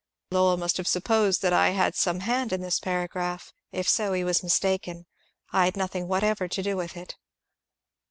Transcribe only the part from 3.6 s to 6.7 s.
if so, he was mistaken. I had nothing whatever to